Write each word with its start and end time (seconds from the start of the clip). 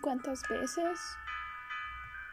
¿Cuántas 0.00 0.42
veces 0.48 0.98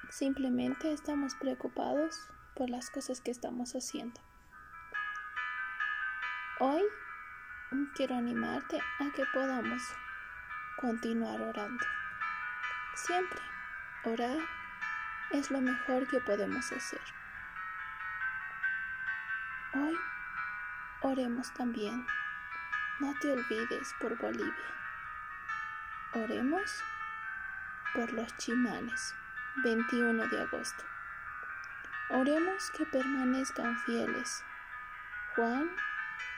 simplemente 0.09 0.91
estamos 0.91 1.35
preocupados 1.35 2.29
por 2.55 2.67
las 2.67 2.89
cosas 2.89 3.21
que 3.21 3.29
estamos 3.29 3.73
haciendo? 3.73 4.19
Hoy 6.59 6.81
quiero 7.93 8.15
animarte 8.15 8.79
a 8.79 9.11
que 9.11 9.23
podamos 9.33 9.83
continuar 10.81 11.39
orando. 11.39 11.85
Siempre 12.95 13.41
orar 14.05 14.39
es 15.31 15.51
lo 15.51 15.61
mejor 15.61 16.07
que 16.07 16.19
podemos 16.21 16.71
hacer. 16.71 17.01
Hoy 19.75 19.95
oremos 21.01 21.53
también. 21.53 22.03
No 22.99 23.13
te 23.19 23.31
olvides 23.31 23.93
por 23.99 24.17
Bolivia. 24.17 24.55
Oremos 26.15 26.83
por 27.93 28.11
los 28.13 28.35
chimanes, 28.37 29.15
21 29.63 30.27
de 30.27 30.41
agosto. 30.41 30.83
Oremos 32.09 32.71
que 32.71 32.85
permanezcan 32.85 33.77
fieles. 33.79 34.43
Juan 35.35 35.69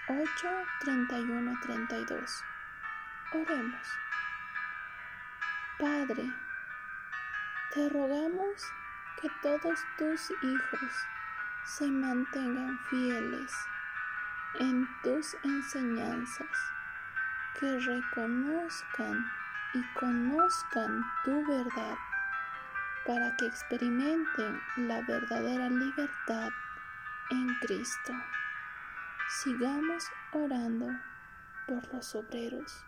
8, 0.07 0.47
31, 0.81 1.59
32. 1.61 2.43
Oremos. 3.33 3.87
Padre, 5.77 6.33
te 7.73 7.89
rogamos 7.89 8.73
que 9.21 9.29
todos 9.41 9.79
tus 9.97 10.31
hijos 10.41 10.91
se 11.65 11.85
mantengan 11.85 12.79
fieles 12.89 13.53
en 14.55 14.87
tus 15.03 15.35
enseñanzas, 15.43 16.47
que 17.59 17.79
reconozcan 17.79 19.31
y 19.73 19.83
conozcan 19.99 21.03
tu 21.23 21.45
verdad 21.45 21.95
para 23.05 23.35
que 23.37 23.45
experimenten 23.45 24.59
la 24.77 25.01
verdadera 25.01 25.69
libertad 25.69 26.49
en 27.31 27.47
Cristo. 27.61 28.13
Sigamos 29.43 30.03
orando 30.33 30.87
por 31.67 31.93
los 31.93 32.15
obreros, 32.15 32.83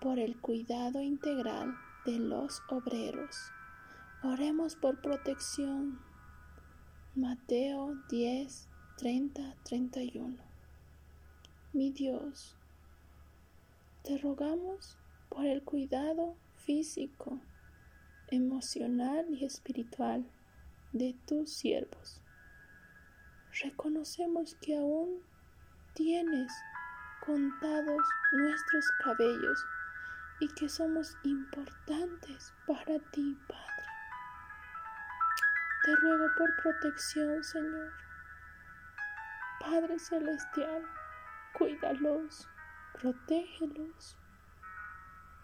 por 0.00 0.18
el 0.18 0.36
cuidado 0.38 1.00
integral 1.00 1.78
de 2.04 2.18
los 2.18 2.62
obreros. 2.68 3.52
Oremos 4.22 4.76
por 4.76 5.00
protección. 5.00 5.98
Mateo 7.14 7.94
10, 8.08 8.68
30, 8.96 9.54
31. 9.64 10.36
Mi 11.72 11.90
Dios, 11.90 12.56
te 14.02 14.18
rogamos 14.18 14.98
por 15.32 15.46
el 15.46 15.62
cuidado 15.62 16.36
físico, 16.56 17.40
emocional 18.28 19.24
y 19.30 19.44
espiritual 19.46 20.30
de 20.92 21.14
tus 21.26 21.50
siervos. 21.50 22.20
Reconocemos 23.62 24.54
que 24.60 24.76
aún 24.76 25.22
tienes 25.94 26.52
contados 27.24 28.02
nuestros 28.32 28.84
cabellos 29.02 29.64
y 30.40 30.48
que 30.48 30.68
somos 30.68 31.16
importantes 31.24 32.52
para 32.66 32.98
ti, 33.12 33.38
Padre. 33.48 33.86
Te 35.84 35.96
ruego 35.96 36.26
por 36.36 36.50
protección, 36.62 37.42
Señor. 37.42 37.92
Padre 39.60 39.98
Celestial, 39.98 40.82
cuídalos, 41.56 42.48
protégelos 43.00 44.16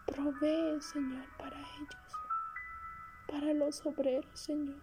Provee, 0.08 0.80
Señor, 0.80 1.26
para 1.36 1.58
ellos, 1.58 2.12
para 3.28 3.52
los 3.52 3.84
obreros, 3.84 4.26
Señor. 4.32 4.80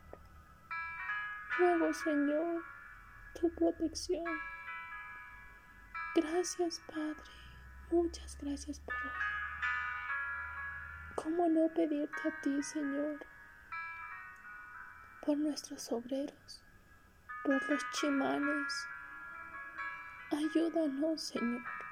Ruego, 1.58 1.94
Señor, 1.94 2.64
tu 3.40 3.54
protección. 3.56 4.24
Gracias, 6.16 6.82
Padre. 6.88 7.16
Muchas 7.92 8.38
gracias 8.42 8.80
por 8.82 8.94
hoy. 8.94 9.12
¿Cómo 11.16 11.48
no 11.50 11.74
pedirte 11.74 12.28
a 12.28 12.42
ti, 12.42 12.62
Señor, 12.62 13.20
por 15.26 15.38
nuestros 15.38 15.92
obreros, 15.92 16.64
por 17.44 17.70
los 17.70 17.90
chimanes? 17.92 18.88
Ayúdanos, 20.32 21.22
Señor. 21.22 21.85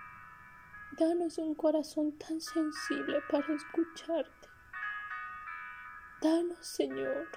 Danos 0.97 1.39
un 1.39 1.55
corazón 1.55 2.11
tan 2.19 2.39
sensible 2.39 3.19
para 3.27 3.51
escucharte. 3.55 4.47
Danos, 6.21 6.63
Señor, 6.63 7.27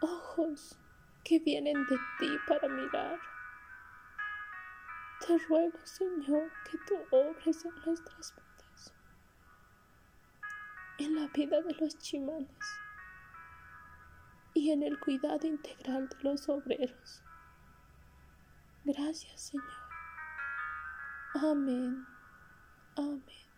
ojos 0.00 0.78
que 1.24 1.40
vienen 1.40 1.84
de 1.86 1.96
ti 2.20 2.28
para 2.46 2.68
mirar. 2.68 3.18
Te 5.26 5.38
ruego, 5.48 5.76
Señor, 5.82 6.52
que 6.70 6.78
tú 6.86 6.94
obres 7.10 7.64
en 7.64 7.74
nuestras 7.84 8.32
vidas, 8.36 8.94
en 10.98 11.16
la 11.16 11.26
vida 11.34 11.62
de 11.62 11.74
los 11.74 11.98
chimanes 11.98 12.78
y 14.54 14.70
en 14.70 14.84
el 14.84 15.00
cuidado 15.00 15.48
integral 15.48 16.08
de 16.08 16.22
los 16.22 16.48
obreros. 16.48 17.22
Gracias, 18.84 19.40
Señor. 19.40 19.83
Amen. 21.36 22.06
Amen. 22.98 23.53